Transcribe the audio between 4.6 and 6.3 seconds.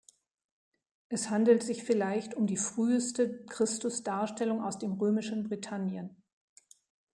aus dem römischen Britannien.